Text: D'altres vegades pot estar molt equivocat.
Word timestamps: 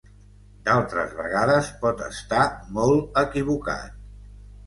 D'altres 0.67 1.11
vegades 1.17 1.67
pot 1.83 2.01
estar 2.07 2.41
molt 2.79 3.21
equivocat. 3.25 3.93